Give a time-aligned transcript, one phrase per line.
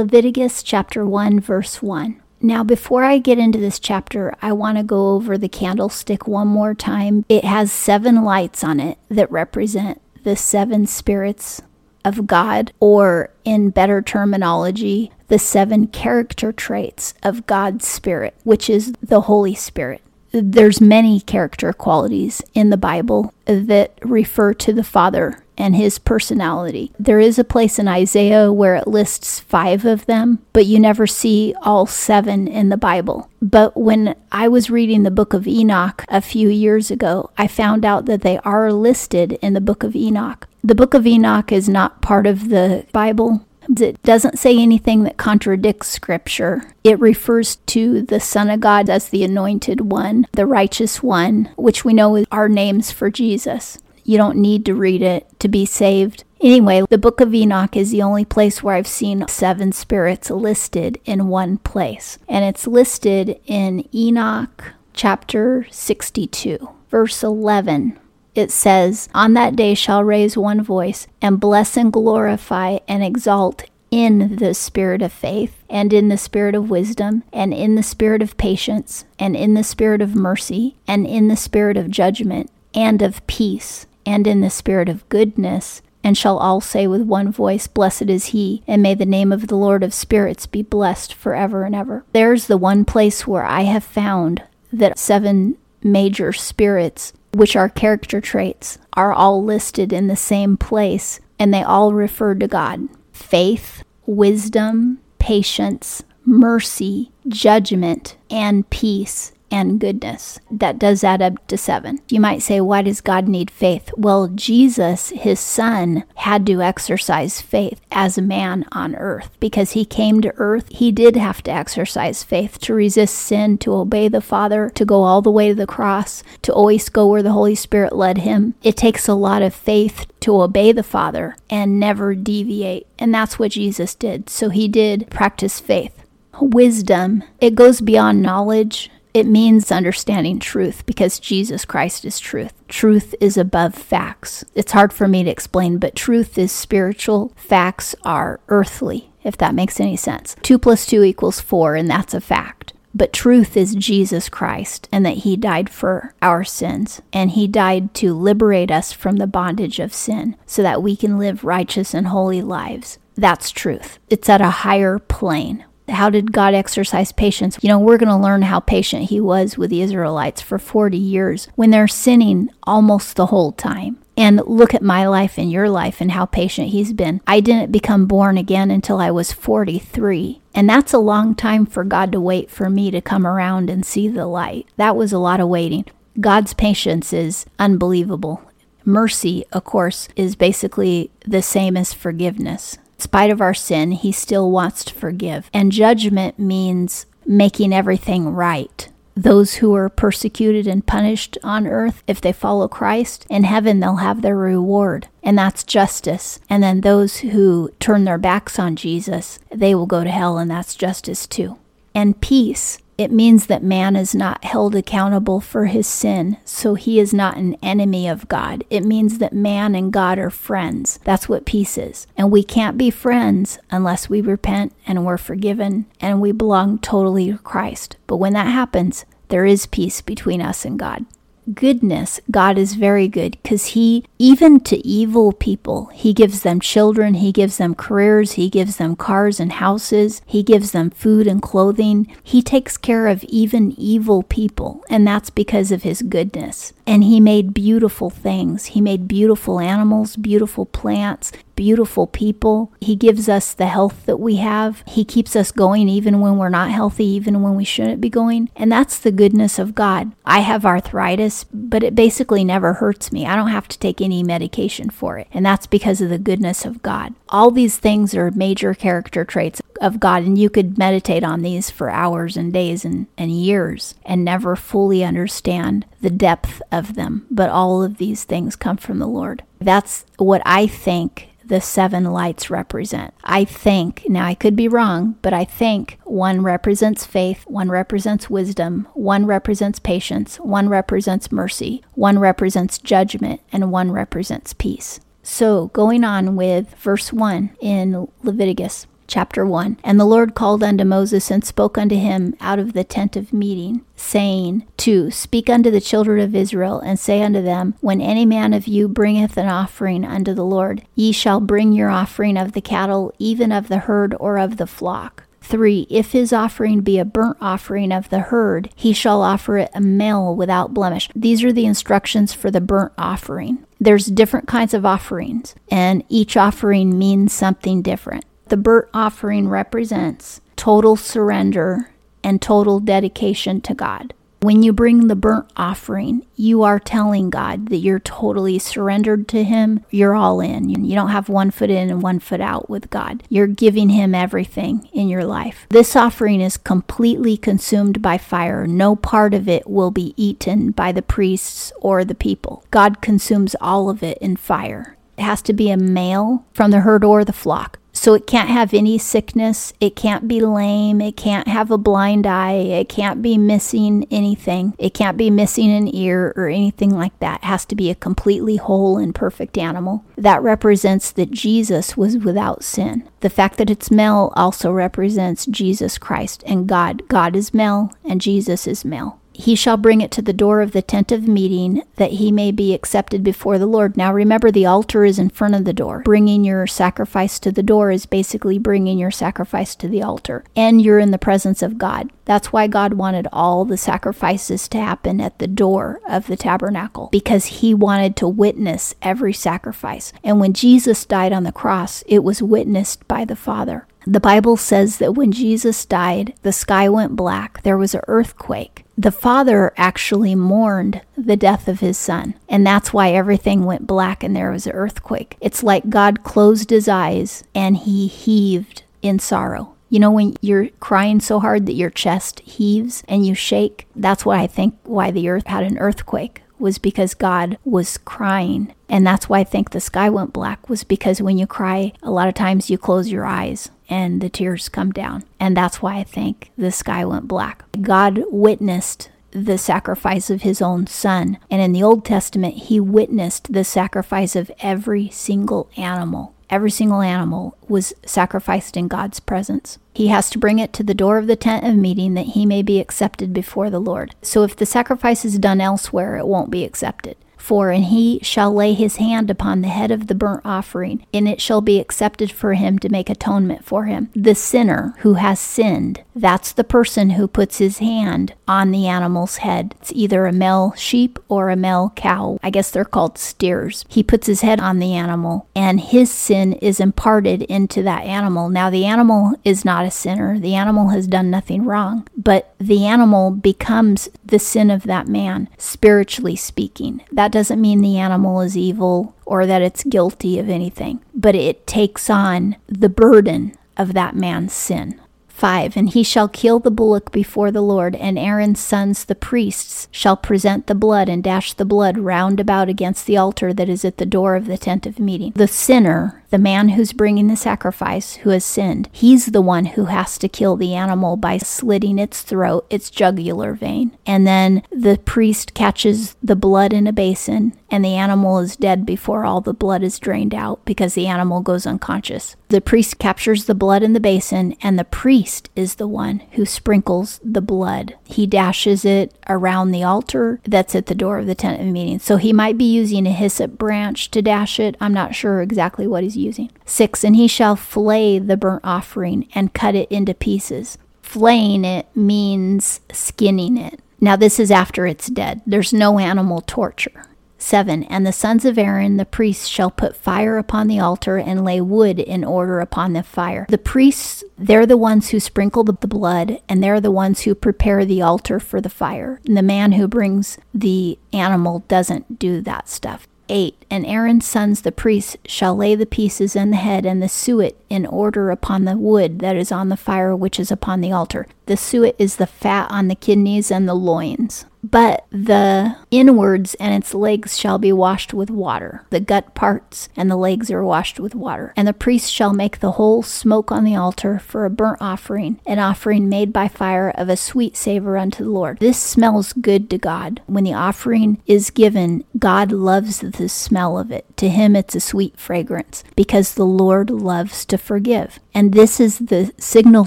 [0.00, 2.22] Leviticus chapter 1, verse 1.
[2.40, 6.48] Now, before I get into this chapter, I want to go over the candlestick one
[6.48, 7.26] more time.
[7.28, 11.60] It has seven lights on it that represent the seven spirits
[12.02, 18.94] of God, or in better terminology, the seven character traits of God's Spirit, which is
[19.02, 20.00] the Holy Spirit.
[20.32, 26.90] There's many character qualities in the Bible that refer to the Father and his personality.
[26.98, 31.06] There is a place in Isaiah where it lists five of them, but you never
[31.06, 33.30] see all seven in the Bible.
[33.42, 37.84] But when I was reading the book of Enoch a few years ago, I found
[37.84, 40.48] out that they are listed in the book of Enoch.
[40.64, 43.46] The book of Enoch is not part of the Bible.
[43.78, 46.72] It doesn't say anything that contradicts Scripture.
[46.82, 51.84] It refers to the Son of God as the anointed one, the righteous one, which
[51.84, 53.78] we know are names for Jesus.
[54.04, 56.24] You don't need to read it to be saved.
[56.40, 60.98] Anyway, the book of Enoch is the only place where I've seen seven spirits listed
[61.04, 62.18] in one place.
[62.28, 67.98] And it's listed in Enoch chapter 62, verse 11
[68.34, 73.64] it says, On that day shall raise one voice, and bless and glorify and exalt
[73.90, 78.22] in the spirit of faith, and in the spirit of wisdom, and in the spirit
[78.22, 83.02] of patience, and in the spirit of mercy, and in the spirit of judgment, and
[83.02, 85.82] of peace, and in the spirit of goodness.
[86.02, 89.46] And shall all say with one voice, Blessed is he, and may the name of
[89.46, 92.04] the Lord of spirits be blessed forever and ever.
[92.12, 98.20] There's the one place where I have found that seven major spirits which are character
[98.20, 103.82] traits, are all listed in the same place and they all refer to God faith,
[104.06, 110.38] wisdom, patience, mercy, judgment, and peace and goodness.
[110.50, 112.00] That does add up to seven.
[112.08, 113.90] You might say, why does God need faith?
[113.96, 119.84] Well, Jesus, his son, had to exercise faith as a man on earth because he
[119.84, 120.68] came to earth.
[120.70, 125.02] He did have to exercise faith to resist sin, to obey the Father, to go
[125.02, 128.54] all the way to the cross, to always go where the Holy Spirit led him.
[128.62, 132.86] It takes a lot of faith to obey the Father and never deviate.
[132.98, 134.28] And that's what Jesus did.
[134.30, 135.96] So he did practice faith.
[136.40, 142.52] Wisdom, it goes beyond knowledge it means understanding truth because Jesus Christ is truth.
[142.68, 144.44] Truth is above facts.
[144.54, 147.32] It's hard for me to explain, but truth is spiritual.
[147.36, 150.36] Facts are earthly, if that makes any sense.
[150.42, 152.72] 2 plus 2 equals 4, and that's a fact.
[152.94, 157.00] But truth is Jesus Christ and that He died for our sins.
[157.12, 161.18] And He died to liberate us from the bondage of sin so that we can
[161.18, 162.98] live righteous and holy lives.
[163.16, 163.98] That's truth.
[164.08, 167.58] It's at a higher plane how did God exercise patience?
[167.60, 170.96] You know, we're going to learn how patient he was with the Israelites for 40
[170.96, 173.98] years when they're sinning almost the whole time.
[174.16, 177.22] And look at my life and your life and how patient he's been.
[177.26, 180.42] I didn't become born again until I was 43.
[180.54, 183.86] And that's a long time for God to wait for me to come around and
[183.86, 184.68] see the light.
[184.76, 185.86] That was a lot of waiting.
[186.20, 188.42] God's patience is unbelievable.
[188.84, 194.50] Mercy, of course, is basically the same as forgiveness spite of our sin, He still
[194.50, 195.50] wants to forgive.
[195.52, 198.88] And judgment means making everything right.
[199.16, 203.96] Those who are persecuted and punished on earth, if they follow Christ, in heaven they'll
[203.96, 206.40] have their reward, and that's justice.
[206.48, 210.50] And then those who turn their backs on Jesus, they will go to hell, and
[210.50, 211.58] that's justice too.
[211.94, 217.00] And peace it means that man is not held accountable for his sin, so he
[217.00, 218.62] is not an enemy of God.
[218.68, 221.00] It means that man and God are friends.
[221.02, 222.06] That's what peace is.
[222.14, 227.32] And we can't be friends unless we repent and we're forgiven and we belong totally
[227.32, 227.96] to Christ.
[228.06, 231.06] But when that happens, there is peace between us and God
[231.54, 237.14] goodness, God is very good because He, even to evil people, He gives them children,
[237.14, 241.42] He gives them careers, He gives them cars and houses, He gives them food and
[241.42, 242.06] clothing.
[242.22, 246.72] He takes care of even evil people, and that's because of His goodness.
[246.86, 248.66] And He made beautiful things.
[248.66, 252.72] He made beautiful animals, beautiful plants, beautiful people.
[252.80, 254.82] He gives us the health that we have.
[254.86, 258.48] He keeps us going even when we're not healthy, even when we shouldn't be going.
[258.56, 260.12] And that's the goodness of God.
[260.24, 263.26] I have arthritis, but it basically never hurts me.
[263.26, 265.28] I don't have to take any medication for it.
[265.32, 267.14] And that's because of the goodness of God.
[267.28, 271.70] All these things are major character traits of God, and you could meditate on these
[271.70, 277.26] for hours and days and, and years and never fully understand the depth of them.
[277.30, 279.42] But all of these things come from the Lord.
[279.60, 283.12] That's what I think the seven lights represent.
[283.24, 288.30] I think, now I could be wrong, but I think one represents faith, one represents
[288.30, 295.00] wisdom, one represents patience, one represents mercy, one represents judgment, and one represents peace.
[295.24, 299.78] So, going on with verse 1 in Leviticus chapter 1.
[299.84, 303.32] And the Lord called unto Moses and spoke unto him out of the tent of
[303.32, 305.10] meeting, saying, 2.
[305.10, 308.88] Speak unto the children of Israel, and say unto them, When any man of you
[308.88, 313.52] bringeth an offering unto the Lord, ye shall bring your offering of the cattle, even
[313.52, 315.24] of the herd or of the flock.
[315.42, 315.88] 3.
[315.90, 319.80] If his offering be a burnt offering of the herd, he shall offer it a
[319.80, 321.08] male without blemish.
[321.16, 323.66] These are the instructions for the burnt offering.
[323.80, 328.24] There's different kinds of offerings, and each offering means something different.
[328.50, 331.90] The burnt offering represents total surrender
[332.24, 334.12] and total dedication to God.
[334.40, 339.44] When you bring the burnt offering, you are telling God that you're totally surrendered to
[339.44, 339.84] Him.
[339.90, 340.68] You're all in.
[340.68, 343.22] You don't have one foot in and one foot out with God.
[343.28, 345.66] You're giving Him everything in your life.
[345.68, 348.66] This offering is completely consumed by fire.
[348.66, 352.64] No part of it will be eaten by the priests or the people.
[352.72, 354.96] God consumes all of it in fire.
[355.16, 357.78] It has to be a male from the herd or the flock.
[357.92, 359.72] So it can't have any sickness.
[359.80, 361.00] It can't be lame.
[361.00, 362.52] It can't have a blind eye.
[362.52, 364.74] It can't be missing anything.
[364.78, 367.42] It can't be missing an ear or anything like that.
[367.42, 370.04] It has to be a completely whole and perfect animal.
[370.16, 373.08] That represents that Jesus was without sin.
[373.20, 377.06] The fact that it's male also represents Jesus Christ and God.
[377.08, 380.72] God is male and Jesus is male he shall bring it to the door of
[380.72, 383.96] the tent of meeting that he may be accepted before the Lord.
[383.96, 386.02] Now remember, the altar is in front of the door.
[386.04, 390.80] Bringing your sacrifice to the door is basically bringing your sacrifice to the altar, and
[390.80, 392.10] you're in the presence of God.
[392.24, 397.08] That's why God wanted all the sacrifices to happen at the door of the tabernacle,
[397.10, 400.12] because he wanted to witness every sacrifice.
[400.22, 403.86] And when Jesus died on the cross, it was witnessed by the Father.
[404.06, 408.84] The Bible says that when Jesus died, the sky went black, there was an earthquake.
[409.00, 414.22] The father actually mourned the death of his son, and that's why everything went black
[414.22, 415.38] and there was an earthquake.
[415.40, 419.74] It's like God closed his eyes and he heaved in sorrow.
[419.88, 424.26] You know, when you're crying so hard that your chest heaves and you shake, that's
[424.26, 428.74] why I think why the earth had an earthquake was because God was crying.
[428.86, 432.10] And that's why I think the sky went black, was because when you cry, a
[432.10, 435.24] lot of times you close your eyes and the tears come down.
[435.38, 437.64] And that's why I think the sky went black.
[437.82, 441.38] God witnessed the sacrifice of his own son.
[441.50, 446.34] And in the Old Testament, he witnessed the sacrifice of every single animal.
[446.48, 449.78] Every single animal was sacrificed in God's presence.
[449.94, 452.44] He has to bring it to the door of the tent of meeting that he
[452.44, 454.16] may be accepted before the Lord.
[454.20, 457.16] So if the sacrifice is done elsewhere, it won't be accepted.
[457.40, 461.26] For and he shall lay his hand upon the head of the burnt offering, and
[461.26, 464.10] it shall be accepted for him to make atonement for him.
[464.14, 469.36] The sinner who has sinned, that's the person who puts his hand on the animal's
[469.36, 469.76] head.
[469.80, 472.36] It's either a male sheep or a male cow.
[472.42, 473.84] I guess they're called steers.
[473.88, 478.48] He puts his head on the animal, and his sin is imparted into that animal.
[478.48, 482.84] Now, the animal is not a sinner, the animal has done nothing wrong, but the
[482.84, 487.04] animal becomes the sin of that man, spiritually speaking.
[487.12, 491.68] That doesn't mean the animal is evil or that it's guilty of anything, but it
[491.68, 495.00] takes on the burden of that man's sin.
[495.40, 499.88] 5 And he shall kill the bullock before the Lord, and Aaron's sons, the priests,
[499.90, 503.82] shall present the blood and dash the blood round about against the altar that is
[503.82, 505.32] at the door of the tent of meeting.
[505.34, 509.86] The sinner, the man who's bringing the sacrifice, who has sinned, he's the one who
[509.86, 513.96] has to kill the animal by slitting its throat, its jugular vein.
[514.06, 518.84] And then the priest catches the blood in a basin and the animal is dead
[518.84, 522.36] before all the blood is drained out because the animal goes unconscious.
[522.48, 526.44] The priest captures the blood in the basin, and the priest is the one who
[526.44, 527.94] sprinkles the blood.
[528.04, 532.00] He dashes it around the altar that's at the door of the tent of meeting.
[532.00, 534.76] So he might be using a hyssop branch to dash it.
[534.80, 536.50] I'm not sure exactly what he's using.
[536.64, 540.78] Six, and he shall flay the burnt offering and cut it into pieces.
[541.02, 543.80] Flaying it means skinning it.
[544.00, 545.42] Now, this is after it's dead.
[545.46, 547.04] There's no animal torture.
[547.42, 547.84] 7.
[547.84, 551.60] And the sons of Aaron, the priests, shall put fire upon the altar and lay
[551.60, 553.46] wood in order upon the fire.
[553.48, 557.84] The priests, they're the ones who sprinkle the blood, and they're the ones who prepare
[557.84, 559.20] the altar for the fire.
[559.26, 563.06] And the man who brings the animal doesn't do that stuff.
[563.30, 567.08] 8 And Aaron's sons, the priests, shall lay the pieces and the head and the
[567.08, 570.92] suet in order upon the wood that is on the fire which is upon the
[570.92, 571.26] altar.
[571.46, 574.44] The suet is the fat on the kidneys and the loins.
[574.62, 578.84] But the inwards and its legs shall be washed with water.
[578.90, 581.52] The gut parts and the legs are washed with water.
[581.56, 585.40] And the priest shall make the whole smoke on the altar for a burnt offering,
[585.46, 588.58] an offering made by fire of a sweet savor unto the Lord.
[588.58, 590.20] This smells good to God.
[590.26, 594.06] When the offering is given, God loves the smell of it.
[594.18, 598.20] To him, it's a sweet fragrance because the Lord loves to forgive.
[598.34, 599.86] And this is the signal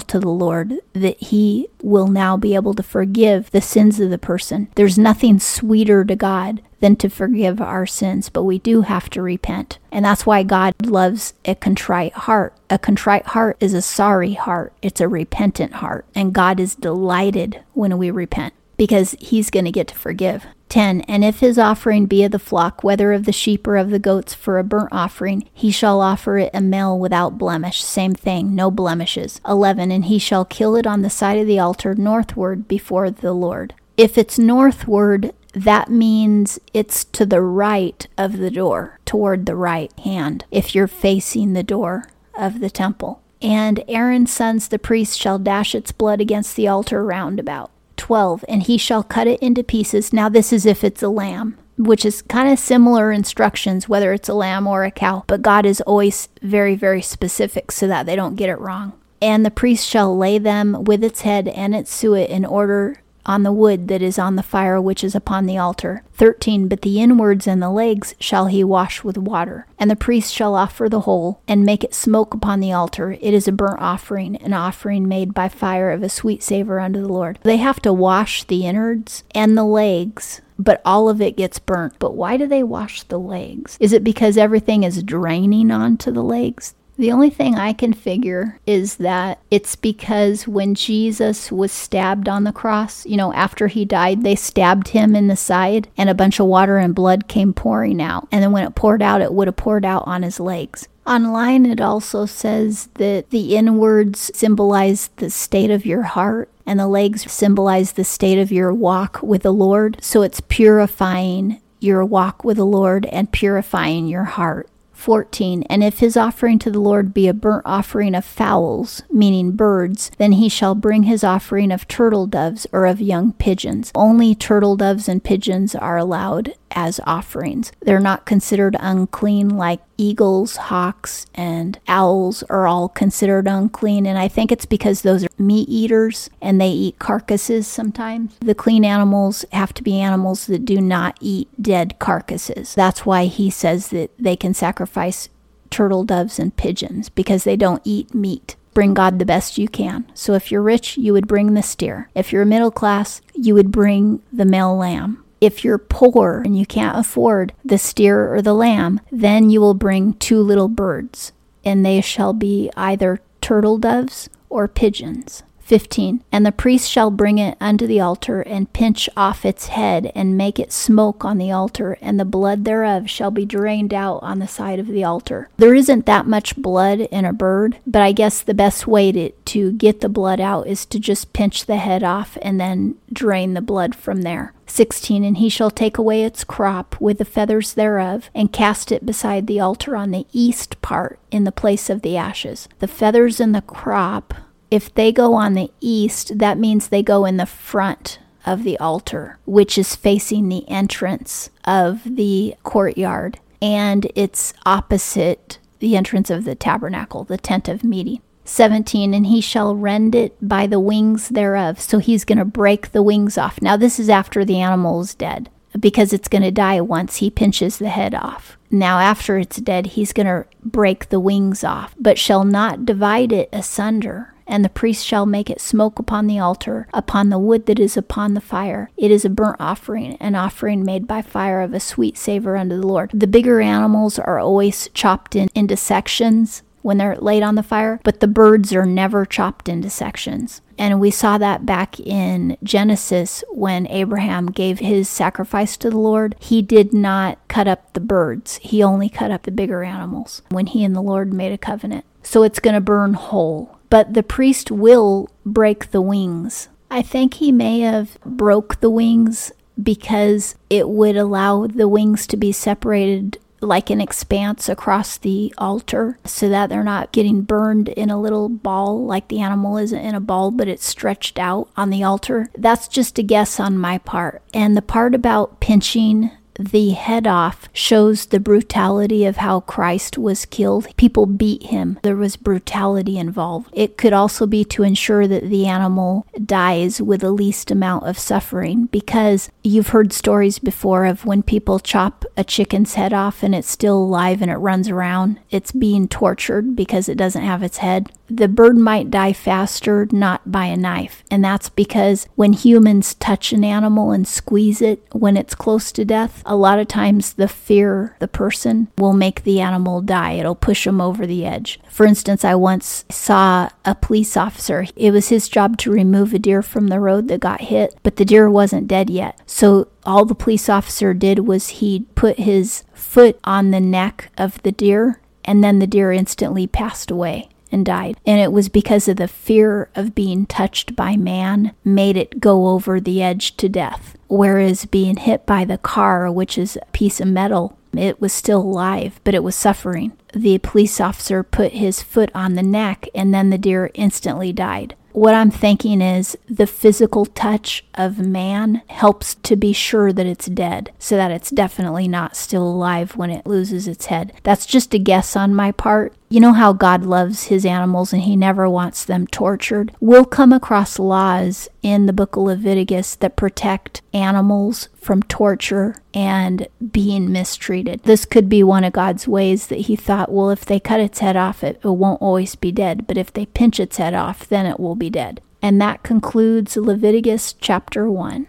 [0.00, 4.18] to the Lord that He will now be able to forgive the sins of the
[4.18, 4.68] person.
[4.74, 9.22] There's nothing sweeter to God than to forgive our sins, but we do have to
[9.22, 9.78] repent.
[9.90, 12.54] And that's why God loves a contrite heart.
[12.68, 16.04] A contrite heart is a sorry heart, it's a repentant heart.
[16.14, 20.46] And God is delighted when we repent because He's going to get to forgive.
[20.68, 21.02] 10.
[21.02, 23.98] And if his offering be of the flock, whether of the sheep or of the
[24.00, 27.82] goats, for a burnt offering, he shall offer it a male without blemish.
[27.84, 29.40] Same thing, no blemishes.
[29.46, 29.92] 11.
[29.92, 33.74] And he shall kill it on the side of the altar northward before the Lord.
[33.96, 39.92] If it's northward, that means it's to the right of the door, toward the right
[40.00, 43.22] hand, if you're facing the door of the temple.
[43.40, 47.70] And Aaron's sons, the priests, shall dash its blood against the altar round about.
[48.04, 50.12] 12 and he shall cut it into pieces.
[50.12, 54.28] Now this is if it's a lamb which is kind of similar instructions whether it's
[54.28, 58.14] a lamb or a cow but god is always very very specific so that they
[58.14, 58.92] don't get it wrong.
[59.22, 63.42] And the priest shall lay them with its head and its suet in order on
[63.42, 66.02] the wood that is on the fire which is upon the altar.
[66.14, 66.68] 13.
[66.68, 69.66] But the inwards and the legs shall he wash with water.
[69.78, 73.12] And the priest shall offer the whole, and make it smoke upon the altar.
[73.12, 77.00] It is a burnt offering, an offering made by fire of a sweet savor unto
[77.00, 77.38] the Lord.
[77.42, 81.94] They have to wash the innards and the legs but all of it gets burnt.
[81.98, 83.76] But why do they wash the legs?
[83.80, 86.74] Is it because everything is draining onto the legs?
[86.96, 92.44] The only thing I can figure is that it's because when Jesus was stabbed on
[92.44, 96.14] the cross, you know, after he died, they stabbed him in the side and a
[96.14, 98.28] bunch of water and blood came pouring out.
[98.30, 100.86] And then when it poured out, it would have poured out on his legs.
[101.06, 106.86] Online, it also says that the inwards symbolize the state of your heart and the
[106.86, 109.98] legs symbolize the state of your walk with the Lord.
[110.00, 114.68] So it's purifying your walk with the Lord and purifying your heart.
[114.94, 115.64] 14.
[115.64, 120.10] And if his offering to the Lord be a burnt offering of fowls, meaning birds,
[120.18, 123.92] then he shall bring his offering of turtle doves or of young pigeons.
[123.94, 127.72] Only turtle doves and pigeons are allowed as offerings.
[127.80, 134.06] They're not considered unclean like eagles, hawks, and owls are all considered unclean.
[134.06, 138.36] And I think it's because those are meat eaters and they eat carcasses sometimes.
[138.40, 142.74] The clean animals have to be animals that do not eat dead carcasses.
[142.74, 145.28] That's why he says that they can sacrifice
[145.70, 150.04] turtle doves and pigeons because they don't eat meat bring God the best you can.
[150.14, 152.10] So if you're rich, you would bring the steer.
[152.14, 155.23] If you're middle class, you would bring the male lamb.
[155.44, 159.74] If you're poor and you can't afford the steer or the lamb, then you will
[159.74, 161.32] bring two little birds,
[161.66, 165.42] and they shall be either turtle doves or pigeons.
[165.60, 166.24] 15.
[166.32, 170.38] And the priest shall bring it unto the altar, and pinch off its head, and
[170.38, 174.38] make it smoke on the altar, and the blood thereof shall be drained out on
[174.38, 175.50] the side of the altar.
[175.58, 179.30] There isn't that much blood in a bird, but I guess the best way to,
[179.30, 183.52] to get the blood out is to just pinch the head off and then drain
[183.52, 184.53] the blood from there.
[184.74, 189.06] 16 And he shall take away its crop with the feathers thereof, and cast it
[189.06, 192.68] beside the altar on the east part in the place of the ashes.
[192.80, 194.34] The feathers and the crop
[194.74, 198.76] if they go on the east, that means they go in the front of the
[198.78, 206.44] altar, which is facing the entrance of the courtyard, and it's opposite the entrance of
[206.44, 208.20] the tabernacle, the tent of meeting.
[208.44, 211.80] 17 and he shall rend it by the wings thereof.
[211.80, 213.60] So he's going to break the wings off.
[213.60, 217.30] Now this is after the animal is dead because it's going to die once he
[217.30, 218.56] pinches the head off.
[218.70, 223.32] Now after it's dead he's going to break the wings off but shall not divide
[223.32, 224.30] it asunder.
[224.46, 227.96] And the priest shall make it smoke upon the altar, upon the wood that is
[227.96, 228.90] upon the fire.
[228.94, 232.78] It is a burnt offering, an offering made by fire of a sweet savor unto
[232.78, 233.10] the Lord.
[233.14, 238.00] The bigger animals are always chopped in, into sections when they're laid on the fire,
[238.04, 240.60] but the birds are never chopped into sections.
[240.78, 246.36] And we saw that back in Genesis when Abraham gave his sacrifice to the Lord.
[246.38, 250.66] He did not cut up the birds, he only cut up the bigger animals when
[250.66, 252.04] he and the Lord made a covenant.
[252.22, 256.68] So it's going to burn whole but the priest will break the wings.
[256.90, 262.36] I think he may have broke the wings because it would allow the wings to
[262.36, 268.10] be separated like an expanse across the altar so that they're not getting burned in
[268.10, 271.90] a little ball like the animal isn't in a ball but it's stretched out on
[271.90, 272.50] the altar.
[272.56, 274.42] That's just a guess on my part.
[274.52, 280.44] And the part about pinching the head off shows the brutality of how Christ was
[280.44, 280.88] killed.
[280.96, 281.98] People beat him.
[282.02, 283.70] There was brutality involved.
[283.72, 288.18] It could also be to ensure that the animal dies with the least amount of
[288.18, 293.54] suffering because you've heard stories before of when people chop a chicken's head off and
[293.54, 295.40] it's still alive and it runs around.
[295.50, 298.10] It's being tortured because it doesn't have its head.
[298.28, 301.22] The bird might die faster not by a knife.
[301.30, 306.04] And that's because when humans touch an animal and squeeze it when it's close to
[306.04, 310.32] death, a lot of times the fear the person will make the animal die.
[310.32, 311.80] It'll push them over the edge.
[311.88, 314.86] For instance, I once saw a police officer.
[314.96, 318.16] It was his job to remove a deer from the road that got hit, but
[318.16, 319.40] the deer wasn't dead yet.
[319.46, 324.62] So all the police officer did was he put his foot on the neck of
[324.62, 328.16] the deer and then the deer instantly passed away and died.
[328.26, 332.68] And it was because of the fear of being touched by man made it go
[332.68, 334.16] over the edge to death.
[334.28, 338.60] Whereas being hit by the car, which is a piece of metal, it was still
[338.60, 340.12] alive, but it was suffering.
[340.32, 344.96] The police officer put his foot on the neck and then the deer instantly died
[345.14, 350.46] what I'm thinking is the physical touch of man helps to be sure that it's
[350.46, 354.32] dead, so that it's definitely not still alive when it loses its head.
[354.42, 356.14] That's just a guess on my part.
[356.34, 359.94] You know how God loves his animals and he never wants them tortured?
[360.00, 366.66] We'll come across laws in the book of Leviticus that protect animals from torture and
[366.90, 368.02] being mistreated.
[368.02, 371.20] This could be one of God's ways that he thought, well, if they cut its
[371.20, 374.48] head off, it, it won't always be dead, but if they pinch its head off,
[374.48, 375.40] then it will be dead.
[375.62, 378.48] And that concludes Leviticus chapter 1.